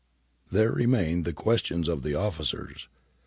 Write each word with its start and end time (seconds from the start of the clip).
There 0.51 0.71
remained 0.71 1.25
the 1.25 1.31
question 1.31 1.87
of 1.87 2.01
the 2.01 2.15
officers. 2.15 2.87